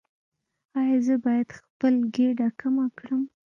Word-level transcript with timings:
ایا 0.79 0.97
زه 1.05 1.15
باید 1.25 1.49
خپل 1.59 1.93
ګیډه 2.15 2.47
کمه 2.59 2.85
کړم؟ 2.97 3.21